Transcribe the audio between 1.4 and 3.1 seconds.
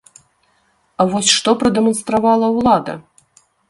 прадэманстравала ўлада?